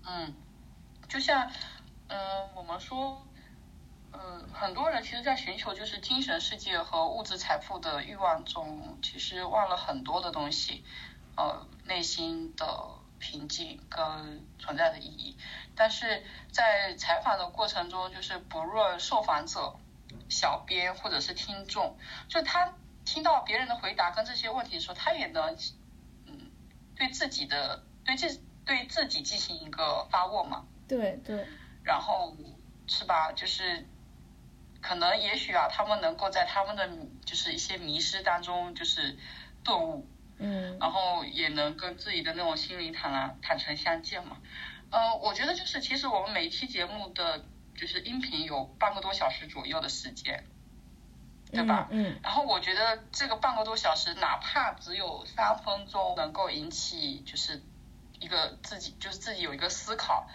[0.03, 0.33] 嗯，
[1.07, 1.51] 就像，
[2.07, 3.21] 嗯、我们说，
[4.13, 10.83] 嗯、很多人其实，在寻求就是精神世界和物质财富的欲望中，其实忘了很多的东西，
[11.35, 15.37] 呃，内心的平静跟存在的意义。
[15.75, 19.75] 但是在采访的过程中，就是不论受访者、
[20.29, 21.97] 小编或者是听众，
[22.27, 22.73] 就他
[23.05, 25.57] 听到别人的回答跟这些问题的时候，他也能，
[26.25, 26.51] 嗯，
[26.95, 30.65] 对自己的对自对自己进行一个发问嘛。
[30.87, 31.47] 对对，
[31.83, 32.35] 然后
[32.85, 33.31] 是吧？
[33.31, 33.87] 就是
[34.81, 36.89] 可能也许啊，他们能够在他们的
[37.25, 39.17] 就是一些迷失当中，就是
[39.63, 40.07] 顿悟，
[40.39, 44.37] 嗯然后也能跟自己的那种心灵坦然坦诚相见嘛。
[44.89, 50.43] 呃，我觉得就是其实我们每一期节目的就是音频有半个多小时左右的时间，
[51.51, 51.87] 对吧？
[51.91, 57.63] 嗯然后我觉得这个半个多小时，哪怕只有三分钟，能够引起就是
[58.19, 60.27] 一个自己就是自己有一个思考，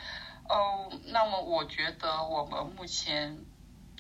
[0.49, 3.39] 嗯，那么我觉得我们目前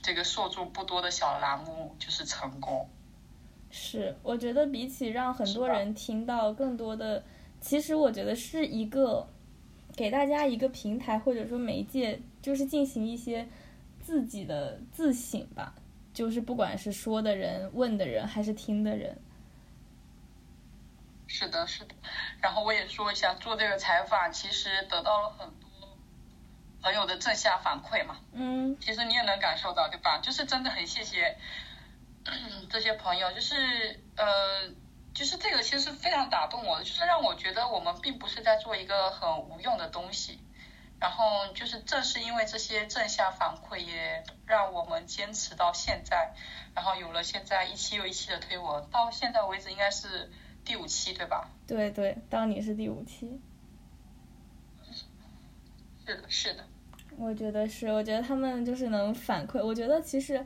[0.06, 2.88] 这个受众不多的小栏目就是成功。
[3.72, 7.24] 是，我觉得比起让很多人听到更多的，
[7.60, 9.28] 其实我觉得是一个
[9.96, 13.48] 给大家一个平台或者说媒介，就是进行一些
[14.00, 15.74] 自己的自省吧。
[16.14, 19.18] 就是不管是说的人、问的人还是听的人，
[21.26, 21.96] 是的，是的。
[22.40, 25.65] 然后我也说一下，做这个采访其实得到了很多
[26.86, 28.16] 朋友的正向反馈嘛。
[28.32, 30.18] 嗯其实你也能感受到，对吧？
[30.22, 31.36] 就是真的很谢谢
[32.70, 34.68] 这些朋友，就是呃，
[35.12, 40.38] 就是这个其实非常打动我的，就是让我觉得我们并不是在做一个很无用的东西。
[41.00, 46.32] 然后就是正是因为这些正向反馈，也让我们坚持到现在，
[46.72, 50.30] 然后有了现在一期又一期的推文，到现在为止应该是
[50.64, 51.50] 第五期，对吧？
[51.66, 53.40] 对对，当你是第五期，
[56.06, 56.64] 是的，是的，
[57.18, 59.64] 我觉得是，我觉得他们就是能反馈。
[59.64, 60.44] 我觉得其实，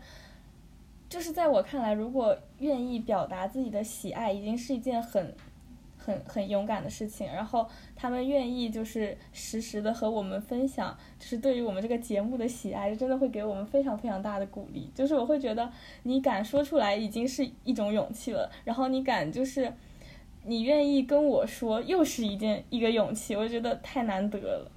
[1.09, 5.35] 就是在我看来，如果愿意表达自己的喜爱，已经是一件很、
[5.99, 7.27] 很、很勇敢的事情。
[7.27, 14.91] 然后他们愿意就是实时的和我们分享，就是对于我们这个节目的喜爱，真的会给我们非常非常大的鼓励。
[14.95, 15.71] 就是我会觉得
[16.05, 18.51] 你敢说出来，已经是一种勇气了。
[18.65, 19.73] 然后你敢就是。
[20.43, 24.73] 你愿意跟我说，又是一件一个勇气，我觉得太难得了。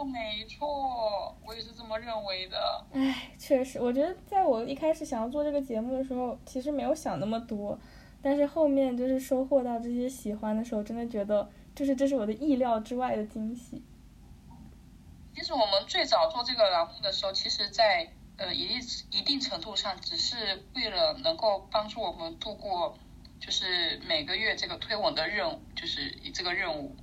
[0.00, 2.86] 错，没错，我也是这么认为的。
[2.92, 7.78] 唉，确实，我觉得在我一开始想要做这个节目的时候，其实没有想那么多，
[8.22, 13.82] 但是后面就是收获到这些喜欢的时候，真的觉得就是这是我的意料之外的惊喜。
[15.34, 22.96] 其实我们最早做这个栏目的时候，其实在呃一定一定程度上，只是为了能够帮助我们度过，
[23.38, 26.96] 就是每个月这个推文的任务，就是这个任务，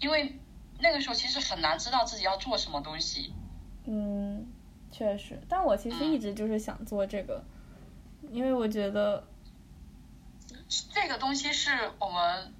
[0.00, 0.34] 因为
[0.80, 3.32] 那个时候其实很难知道自己要做什么东西。
[3.84, 4.46] 嗯，
[4.90, 7.42] 确实，但我其实嗯一直就是想做这个，
[8.30, 9.26] 因为我觉得
[10.90, 12.52] 这个东西是我们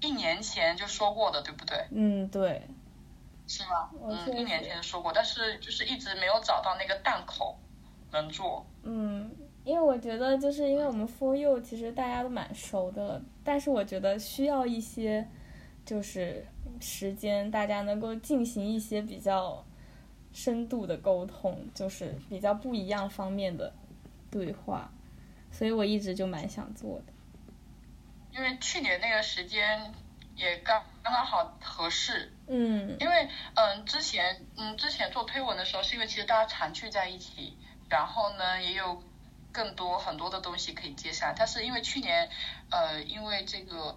[0.00, 1.86] 一年前就说过的，对不对？
[1.90, 2.66] 嗯，对，
[3.46, 3.90] 是吗？
[4.02, 7.56] 嗯，一年前说过，但是就是一直没有找到那个档口
[8.10, 8.66] 能做。
[8.82, 9.30] 嗯，
[9.62, 15.28] 因为我觉得就是因为我们 For You 其实大家都蛮熟的了，但是我觉得需要一些
[15.84, 16.44] 就是
[16.82, 19.64] 时间，大家能够进行一些比较
[20.32, 23.72] 深度的沟通，就是比较不一样方面的
[24.30, 24.92] 对话，
[25.50, 27.12] 所以我一直就蛮想做的。
[28.32, 29.92] 因为去年那个时间
[30.36, 32.96] 也刚刚刚好合适，嗯。
[32.98, 37.56] 因为嗯之前嗯之前做推文的时候，是因为其实大家常聚在一起，
[37.90, 39.02] 然后呢也有
[39.52, 42.30] 更多很多的东西可以接下，但是因为去年
[42.70, 43.94] 呃因为这个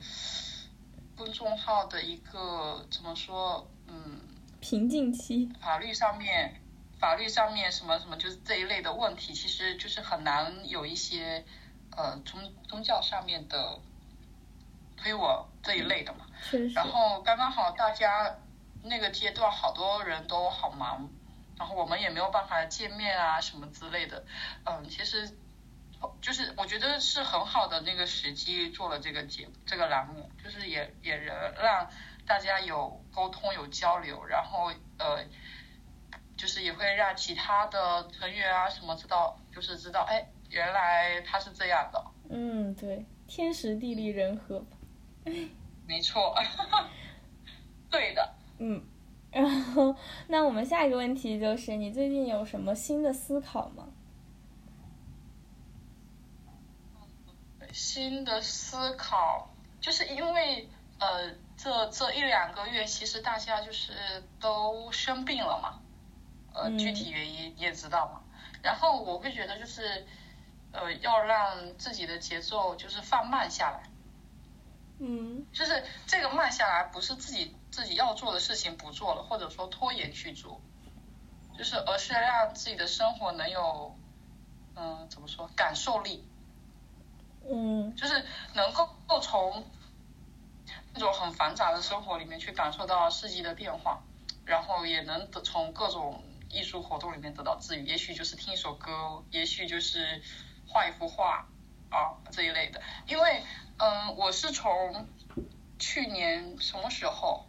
[1.16, 4.20] 公众号的一个怎么说嗯
[4.60, 6.62] 瓶颈期，法律上面
[7.00, 11.46] 法律上面什么什么就是这一类的问题，其实就是很难有一些
[11.96, 13.80] 呃宗宗教上面的
[14.98, 16.26] 推我这一类的嘛。
[16.74, 18.38] 然，后刚刚好大家
[18.84, 21.10] 那个阶段好多人都好忙，
[21.58, 24.26] 然后我们也没有办法见面啊什么之类的。
[24.64, 25.38] 嗯，其实
[26.22, 31.88] 就是我觉得是很好的那个时机做了这个节这个栏目，就是也也能让
[32.26, 35.24] 大家有沟通有交流，然后呃。
[36.38, 44.76] 就是也会让其他的成员啊什么知道，就是知道，哎，原来他是这样的，嗯，对，天时地利人和吧。
[45.88, 46.36] 没错，
[47.90, 48.36] 对的。
[48.60, 48.84] 嗯，
[49.32, 49.96] 然后
[50.28, 53.88] 那我们下一个问题就是，你最近有什么新的思考吗？
[57.76, 59.50] 新的思考，
[59.82, 65.82] 就是因为呃，这这一两个月，其实大家就是都生病了嘛，
[66.54, 68.22] 呃，嗯具体原因你也知道嘛。
[68.64, 70.08] 然后我会觉得就是，
[70.72, 73.84] 呃，要让自己的节奏就是放慢下来，
[75.00, 80.62] 嗯就是这个慢下来，不是自己自己要做的事情不做了，或者说拖延去做，
[81.58, 84.00] 就是而是让自己的生活能有，
[84.78, 86.26] 嗯、怎么说，感受力。
[87.50, 89.64] 嗯就是能够从
[90.94, 94.02] 那种很繁杂的生活里面去感受到四季的变化，
[94.46, 97.86] 然后也能得从各种艺术活动里面得到治愈。
[97.86, 100.22] 也许就是听一首歌，也许就是
[100.68, 101.48] 画一幅画
[101.90, 102.82] 啊这一类的。
[103.08, 103.44] 因为
[103.78, 105.08] 嗯，我是从
[105.78, 107.46] 去年什么时候，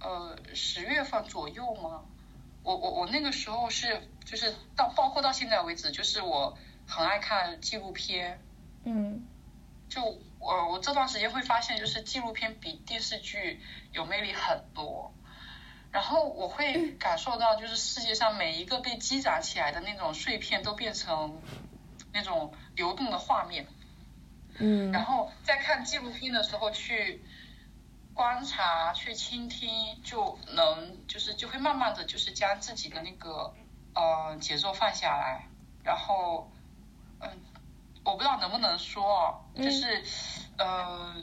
[0.00, 2.02] 呃，十月份左右吗？
[2.64, 8.40] 我我我那个时候是就是到包括到现在为止，就是我很爱看纪录片。
[8.84, 9.26] 嗯
[9.88, 10.02] 就
[10.38, 13.60] 我我这段时间会发现，就是纪录片比电视剧
[13.92, 15.12] 有魅力很多。
[15.92, 21.40] 然后我会感受到，就是世界上每一个被积攒起来的那种碎片，都变成
[22.12, 23.68] 那种流动的画面。
[24.58, 27.24] 嗯，然后在看纪录片的时候去
[28.12, 33.54] 观察、去倾听，就能就是就会慢慢的就是将自己的那个
[33.94, 35.48] 呃节奏放下来，
[35.84, 36.50] 然后
[37.20, 37.30] 嗯，
[38.04, 40.02] 我不知道能不能说哦，就是
[40.58, 40.66] 嗯。
[40.66, 41.14] 呃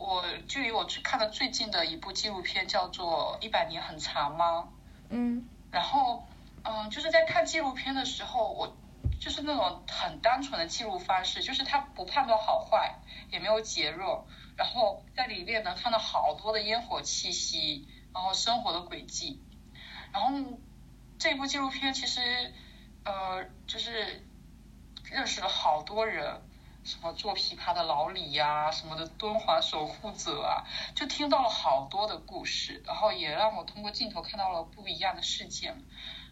[0.00, 4.60] 我距离我去看的最近的一部纪录片叫做《一百年很长吗》，
[5.08, 5.44] 嗯。
[5.72, 6.24] 然后，
[6.62, 8.76] 嗯，就是在看纪录片的时候，我
[9.20, 12.94] 就是那种很单纯的记录方式，就是他不判断好坏，
[13.32, 14.08] 也没有结论，
[14.56, 19.42] 然后在里面能看到好多的烟火气息，然后生活的轨迹，
[20.12, 20.32] 然后
[21.18, 22.54] 这部纪录片其实，
[23.04, 24.24] 呃，就是
[25.10, 26.40] 认识了好多人。
[26.84, 35.74] 什么做琵琶的老李呀、什么的敦煌守护者啊，就听到了好多的故事，然后也让我通过镜头看到了不一样的世界。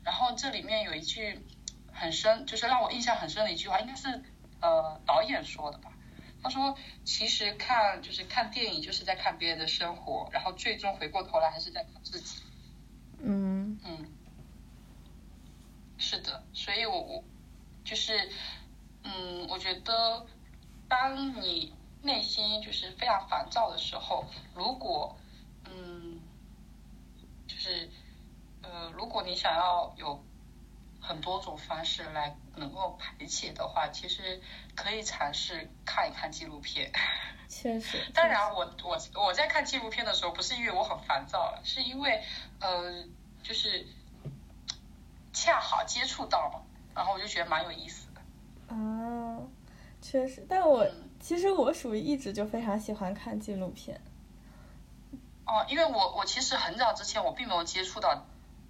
[0.02, 1.44] 然后这里面有一句
[1.92, 4.22] 很深，就是让我印象很深的一句话，应该是
[4.60, 5.92] 呃导演说的吧。
[6.42, 12.40] 他说：“其实看就是看电影，就是在看别人的生活，然后最终回过头来还是在看自己。”
[13.20, 14.16] 嗯嗯，
[15.98, 17.24] 是的，所以我我
[17.84, 18.30] 就是
[19.06, 20.26] 嗯，我觉得。
[20.88, 25.18] 当你内心就是非常烦躁的时候，如果
[25.64, 26.20] 嗯，
[27.48, 27.90] 就是
[28.62, 30.24] 呃，如果你想要有
[31.00, 34.40] 很多种方式来能够排解的话，其实
[34.76, 36.92] 可以尝试看一看纪录片。
[37.50, 37.98] 确实。
[38.14, 42.22] 当然我，我我我在看纪录片的时候，不是因为我很烦躁，是因为
[42.60, 43.04] 呃，
[43.42, 43.84] 就是
[45.32, 46.60] 恰好接触到嘛，
[46.94, 48.05] 然后我就觉得蛮有意思的。
[48.68, 49.38] 啊。
[50.02, 50.86] 确实，但我
[51.18, 54.00] 其实我属于一直就非常喜欢看纪录片。
[55.46, 58.24] 哦，因为我我其实很早之前我并没有接触到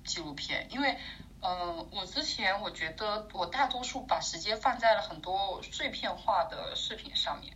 [0.05, 0.97] 纪录片，因为
[1.43, 7.53] 嗯，我之前我觉得我大多数把时间放在了很多碎片化的视频上面。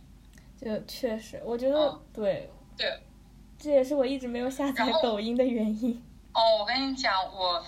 [0.57, 2.99] 就确实，我觉得、嗯对，对，
[3.57, 6.03] 这也是我一直没有下载抖音的原因。
[6.33, 7.63] 哦，我跟你讲，我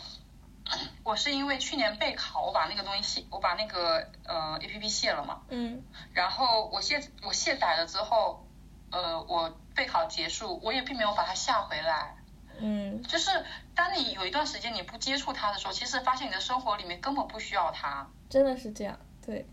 [1.03, 5.41] 我是因为去年备考，我把那个东西卸，我把那个呃 A P P 卸了嘛。
[5.49, 5.84] 嗯
[6.14, 8.45] 然后我卸我卸载了之后，
[8.91, 12.16] 呃，我备考结束，我也并没有把它下回来。
[12.59, 13.32] 嗯，就是
[13.76, 18.97] 当你有一段时间你不接触它的时候，其实发现你的生活里面根本不需要它，真的是这样。
[19.26, 19.47] 对，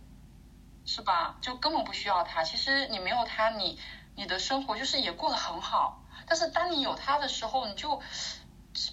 [0.85, 1.37] 是吧？
[1.41, 2.45] 就根本不需要它。
[2.45, 3.79] 其实你没有它，你
[4.15, 6.03] 你的生活就是也过得很好。
[6.27, 8.01] 但是当你有它的时候，你就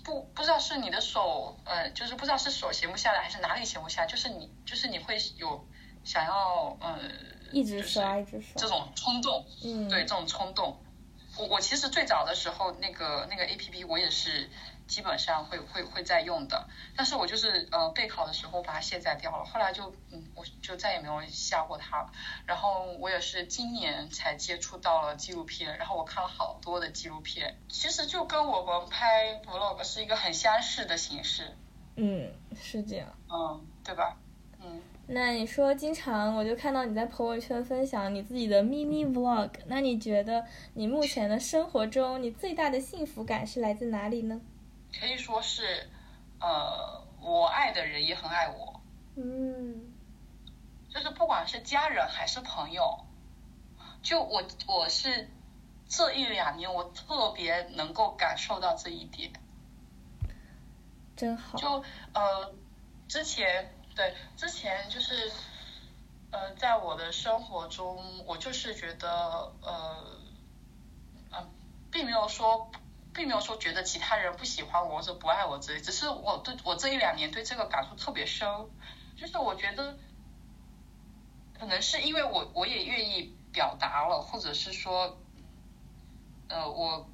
[0.04, 5.66] 不不知道是你的手，呃，就是不知道是手闲不下来，还是哪里闲不下来，就是你就是你会有
[6.04, 7.00] 想要呃
[7.52, 8.54] 一直就是刷，一直刷。
[8.56, 9.46] 这种冲动。
[9.64, 10.80] 嗯，对这种冲动，
[11.38, 14.50] 我我其实最早的时候，那个那个 A P P 我也是
[14.88, 22.12] 基本上会会会在用的，但是我就是呃备考的时候把它卸载掉了，后来就嗯我就再也没有下过它了。
[22.46, 31.56] 然后我也是今年才接触到了纪录片，然后我看了好多的纪录片，其实就跟我们拍 vlog 是一个很相似的形式，
[31.96, 33.08] 嗯，是这样。
[33.30, 34.18] 嗯，对吧？
[34.62, 34.82] 嗯。
[35.10, 44.42] 那你说，经常我就看到你在朋友圈分享你自己的 mini vlog，那你觉得你目前的生活中，你最大的幸福感是来自哪里呢？
[45.00, 45.90] 可以说是，
[46.40, 48.82] 呃，我爱的人也很爱我，
[49.16, 49.94] 嗯
[50.90, 53.06] 就是不管是家人还是朋友，
[54.02, 55.30] 就我我是
[55.88, 59.32] 这一两年我特别能够感受到这一点。
[61.16, 61.58] 真好。
[61.58, 61.84] 就
[62.14, 62.54] 呃，
[63.08, 65.32] 之前对之前就是
[66.32, 70.04] 呃，在我的生活中，我就是觉得呃，
[71.32, 71.50] 嗯、
[71.92, 72.72] 并没有说。
[73.18, 78.48] 并没有说觉得其他人不喜欢我或者不爱我之类，只是我对我这一两年对这个感触特别深，
[79.18, 79.98] 就是我觉得
[81.58, 85.18] 可能是因为我我也愿意表达了，或者是说，
[86.48, 87.10] 呃，我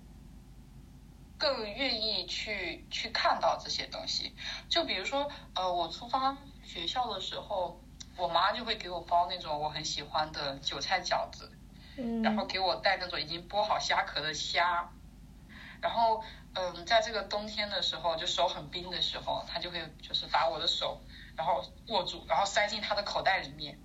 [1.38, 4.36] 更愿意去去看到这些东西。
[4.68, 7.82] 就比如说，呃，我出发学校的时候，
[8.18, 11.49] 我妈就会给我包那种我很喜欢的韭菜饺子，
[11.95, 14.91] 嗯，然后给我带那种已经剥好虾壳的虾。
[15.84, 16.23] 然后，
[16.53, 21.01] 嗯，在这个冬天的时候，就手很冰的时候，他就会就是把我的手，
[21.36, 23.77] 然后握住，然后塞进他的口袋里面。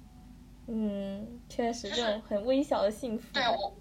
[0.69, 3.43] 嗯，确实就是这种很微小的幸福感。
[3.43, 3.75] 对我，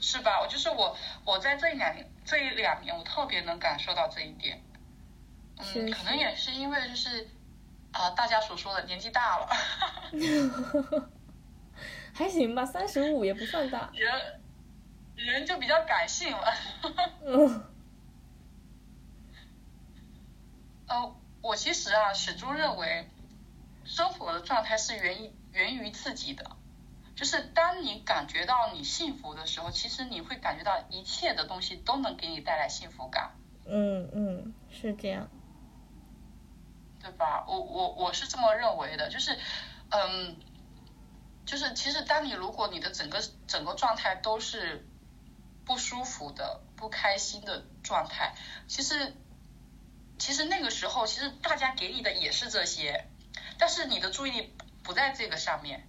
[0.00, 0.40] 是吧？
[0.40, 4.62] 我就是我，我在这一两年，这一两年，我特别能感受到这一点。
[5.58, 7.28] 嗯，可能也是因为就是
[7.90, 9.48] 啊、大家所说的年纪大了，
[12.14, 13.90] 还行吧，三十五也不算大。
[13.94, 14.12] 人
[15.16, 16.54] 人就比较感性了。
[17.24, 17.64] 嗯
[20.86, 23.08] 呃，我其实啊，始终认为，
[23.84, 26.44] 生活的状态是源于源于自己的。
[27.16, 33.30] 就是当你感觉到你幸福的时候，其实你会感觉到一切的东西都能给你带来幸福感，
[33.66, 35.28] 嗯嗯，是这样。
[37.00, 37.44] 对吧？
[37.46, 39.38] 我我我是这么认为的，就是，
[39.90, 40.36] 嗯，
[41.46, 44.84] 就是其实当你如果你的整个整个状态都是
[45.64, 48.34] 不舒服的、不开心的状态，
[48.68, 49.14] 其实
[50.18, 53.08] 其实那个时候，其实大家给你的也是这些，
[53.58, 55.88] 但是你的注意力不在这个上面，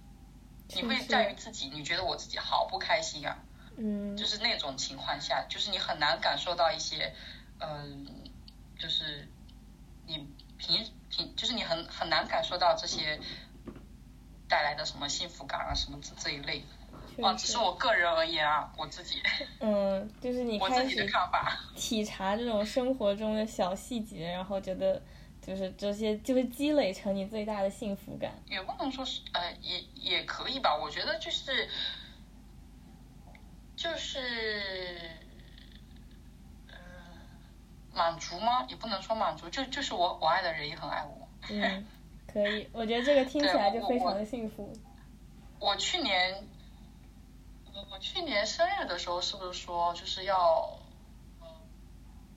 [0.68, 3.38] 你会在于自己，你觉得我自己好不开心啊，
[3.76, 7.14] 嗯，就是那种情况下，就是你很难感受到一些，
[7.60, 8.30] 嗯，
[8.78, 9.28] 就是
[10.06, 13.20] 你平平，就是你很很难感受到这些
[14.48, 16.64] 带来的什么幸福感啊，什么这这一类。
[17.22, 19.22] 啊，只是我个人而言啊，我自己
[19.60, 21.58] 嗯，就是你 开我自己的始看法。
[21.76, 25.00] 体察这种生活中的小细节，然后觉得
[25.40, 28.32] 就是这些就会积累成你最大的幸福感。
[28.48, 30.76] 也不能说是呃，也也可以吧。
[30.76, 31.68] 我觉得就是
[33.76, 35.00] 就是
[36.68, 36.74] 嗯
[37.94, 38.64] 满足吗？
[38.68, 41.28] 也不能说满足，就就是我我爱的人也很爱我。
[41.50, 41.86] 嗯，
[42.26, 44.72] 可以，我觉得这个听起来就非常的幸福。
[45.58, 46.46] 我去年
[47.76, 50.78] 我我去年生日的时候，是不是说就是要
[51.42, 51.46] 嗯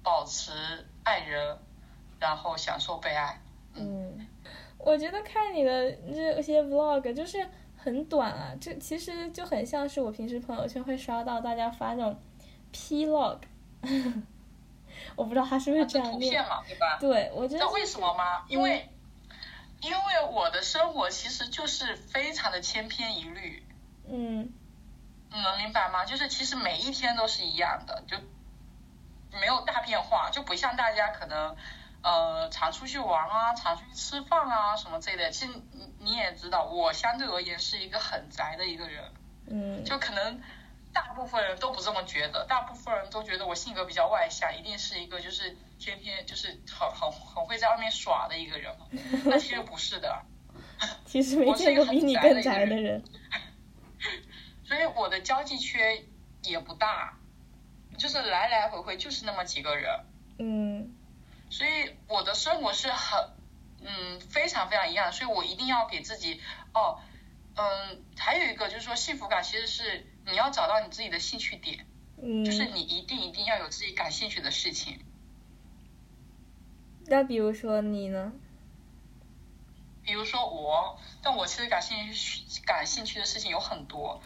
[0.04, 0.52] 保持
[1.04, 1.58] 爱人，
[2.20, 3.40] 然后享受被爱？
[3.74, 4.28] 嗯，
[4.78, 12.20] 我觉得看你的这些 vlog 就是很短啊，这其实就很像是我平时朋友圈会刷到大家发那种
[12.74, 13.38] plog，
[15.16, 16.50] 我不知道他是不是这样念图片。
[16.50, 16.98] 嘛，对吧？
[17.00, 18.44] 对，我觉得知道为什么吗？
[18.50, 18.90] 因为、
[19.82, 19.98] 因为
[20.34, 23.64] 我的生活其实就是非常的千篇一律，
[24.06, 24.52] 嗯
[25.32, 26.06] 你能明白吗？
[26.06, 28.18] 就是其实每一天都是一样的，就
[29.40, 31.56] 没有大变化，就不像大家可能
[32.02, 35.30] 呃，常出去玩啊，常出去吃饭啊，什么之类的。
[35.32, 39.04] 其实你你也知道，我相对而言是一个很宅的一个人，
[39.48, 40.42] 嗯，就可能
[40.92, 48.74] 大部分人都不这么觉得，大部分人都觉得我性格比较外向，一定是一个就是天天就是很很很会在外面耍的一个人。
[49.26, 50.24] 那其实不是的，
[51.06, 53.04] 其实没见过比你更宅的人。
[54.70, 56.06] 所以我的交际圈
[56.44, 57.18] 也不大，
[57.98, 60.06] 就是来来回回就是那么几个人。
[60.38, 60.94] 嗯。
[61.50, 63.32] 所以我的生活是很，
[63.82, 66.40] 嗯，非常非常一样，所以我一定要给自己，
[66.76, 67.00] 哦，
[67.56, 71.88] 嗯，还有一个就是说幸福感其实是你要找到你自己的兴趣点，
[72.22, 75.00] 嗯，就是你一定一定要有自己感兴趣的事情。
[77.08, 78.34] 那比如说你呢？
[80.10, 84.20] 比如说我，但我其实感兴趣感兴趣的事情有很多，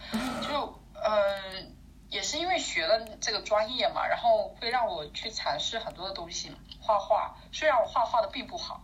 [0.48, 1.76] 就嗯。
[2.10, 7.36] 也是因为学了这个专业嘛，然后会让我去尝试很多的东西，画画。
[7.52, 8.84] 虽然我画画的并不好，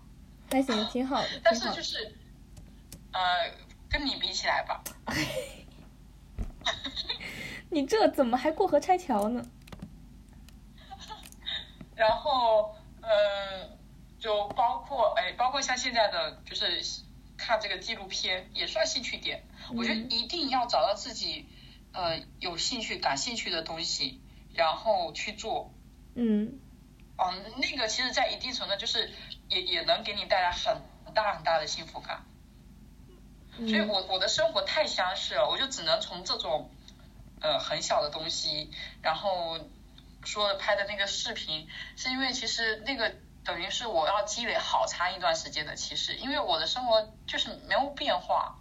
[0.49, 1.27] 还行，挺好的。
[1.45, 2.17] 但是就是，
[3.13, 3.51] 呃，
[3.87, 4.83] 跟你比起来吧。
[7.69, 9.45] 你这怎么还过河拆桥呢？
[11.95, 12.73] 然后，
[13.03, 13.77] 嗯，
[14.19, 16.81] 就包括哎，包括像现在的，就是
[17.37, 19.43] 看这个纪录片，也算兴趣点。
[19.75, 21.47] 我觉得一定要找到自己。
[21.91, 24.21] 呃，有兴趣、感兴趣的东西，
[24.53, 25.73] 然后去做。
[26.13, 26.59] 嗯。
[27.17, 29.11] 哦，那个其实，在一定程度就是
[29.47, 30.77] 也也能给你带来很
[31.15, 32.23] 大很大的幸福感。
[33.57, 36.69] 所以我我的生活太相似了，我就只能从这种
[37.41, 38.69] 呃很小的东西，
[39.01, 39.59] 然后
[40.23, 41.67] 说拍的那个视频，
[41.97, 43.15] 是因为其实那个
[43.49, 48.59] 等于是我要积累好长一段时间的，其实因为我的生活就是没有变化。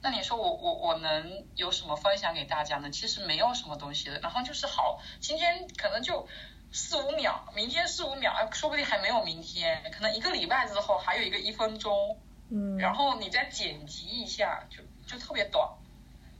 [0.00, 2.90] 那你说我我我能有什么分享给大家呢？
[2.90, 6.26] 其实没有什么东西的，然后就是好，今天可能就
[6.72, 12.18] 四五秒，明天四五秒，说不定还没有明天，可能一个礼拜之后还有一个一分钟，
[12.48, 15.68] 嗯，然后你再剪辑一下，就就特别短，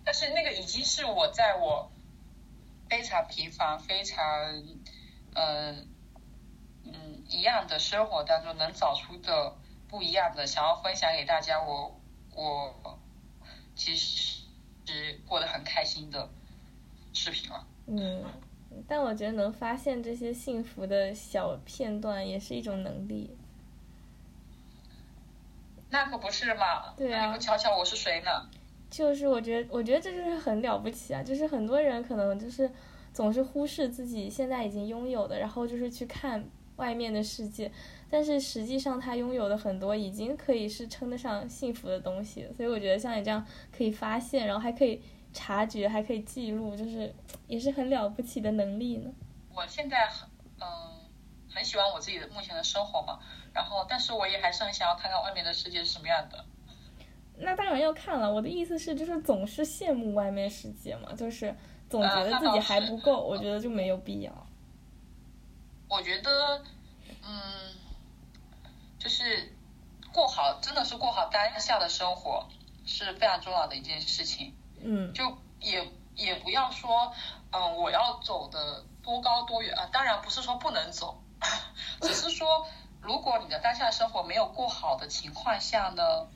[0.07, 1.91] 但是那个已经是我在我
[2.89, 4.19] 非常平凡、非常
[5.35, 5.87] 嗯
[6.85, 9.57] 嗯一样的生活当中能找出的
[9.89, 11.99] 不一样的，想要分享给大家，我
[12.35, 12.99] 我。
[13.77, 14.43] 其实
[14.85, 16.29] 是过得很开心的
[17.15, 17.67] 视频了。
[17.87, 18.23] 嗯，
[18.87, 23.35] 但我觉得能发现这些幸福的小片段也是一种能力。
[25.89, 26.93] 那可不是嘛？
[26.95, 27.29] 对啊。
[27.29, 28.51] 你不瞧瞧我是谁呢？
[28.91, 31.23] 就是我觉得，我觉得这就是很了不起啊！
[31.23, 32.71] 就是很多人可能就是
[33.15, 36.45] 总是忽视自己现在已经拥有的，然后就是去看
[36.81, 37.71] 外面的世界。
[38.11, 45.01] 但是实际上，他拥有的很多已经可以是称得上幸福的东西，所以我觉得像你这样可以发现，然后还可以
[45.33, 47.15] 察觉，还可以记录，就是
[47.47, 49.13] 也是很了不起的能力呢。
[49.55, 50.29] 我现在很
[50.59, 50.67] 嗯
[51.49, 53.21] 很喜欢我自己的目前的生活嘛，
[53.53, 56.45] 然后但是我也还是很想要看看外面的世界是什么样的。
[57.39, 61.55] 那当然要看了，我的意思是就是总是羡慕外面世界嘛，就是
[61.89, 64.47] 总觉得自己还不够，我觉得就没有必要。
[65.91, 66.65] 我觉得
[67.23, 67.77] 嗯。
[69.03, 69.57] 就是
[70.13, 72.47] 过好，真的是过好当下的生活
[72.85, 74.55] 是非常重要的一件事情。
[74.79, 77.11] 嗯，就也也不要说，
[77.51, 79.89] 嗯，我要走的多高多远啊？
[79.91, 81.23] 当然不是说不能走，
[82.03, 82.67] 只是说，
[83.01, 86.29] 如果你的当下生活没有过好的情况下呢，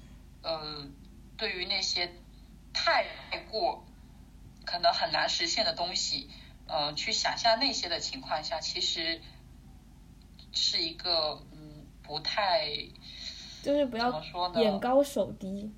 [0.42, 0.88] 呃，
[1.36, 2.14] 对于那些
[2.72, 3.04] 太
[3.50, 3.84] 过
[4.64, 6.30] 可能很难实现的东西，
[6.66, 9.20] 嗯，去想象那些的情况下，其实
[10.54, 11.86] 是一个嗯。
[12.06, 12.68] 不太，
[13.62, 15.72] 就是不要怎么说呢眼高手低。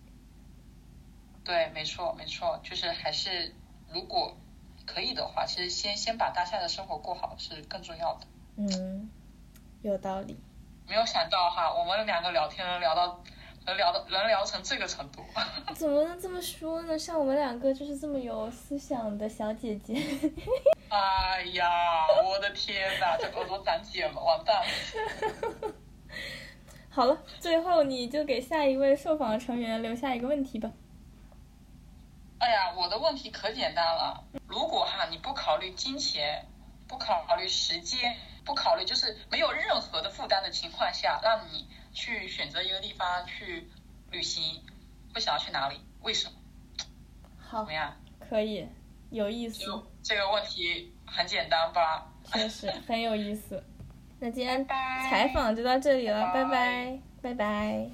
[1.44, 3.54] 对，没错，没错，就是还是
[3.92, 4.36] 如果
[4.84, 8.26] 可以的话，其实先先把当下的生活过好是更重要的。
[8.56, 9.08] 嗯，
[9.82, 10.36] 有道理。
[10.88, 13.22] 没有想到哈，我们两个聊天能聊到
[13.66, 15.24] 能聊到能聊成这个程度。
[15.74, 16.96] 怎么能这么说呢？
[16.98, 19.94] 像我们两个就是这么有思想的小姐姐。
[20.88, 21.68] 哎呀，
[22.24, 25.74] 我的天哪，这耳朵长茧了，完蛋了。
[26.88, 30.70] 好了，最后你就给下一位受访成员留下一个问题吧。
[32.38, 34.22] 哎呀，我的问题可简单了。
[34.46, 36.46] 如果哈你不考虑金钱，
[36.86, 43.66] 不考虑时间，不考虑就是没有任何的负担的情况下，让你去选择一个地方去
[44.10, 44.62] 旅行，
[45.14, 45.80] 会想要去哪里？
[46.02, 46.34] 为什么？
[47.38, 47.96] 好，怎么样？
[48.28, 48.68] 可以，
[49.10, 49.64] 有意思。
[50.02, 52.06] 这个问题很简单吧？
[52.34, 53.64] 确实 很有意思。
[54.20, 57.90] 那今天采访就到这里了，拜拜，拜拜。